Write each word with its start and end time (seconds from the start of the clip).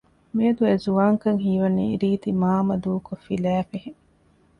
މިއަދު 0.35 0.63
އެ 0.69 0.75
ޒުވާންކަން 0.83 1.39
ހީވަނީ 1.45 1.85
ރީތިމާމަ 2.01 2.75
ދޫކޮށް 2.83 3.23
ފިލައިފިހެން 3.25 3.99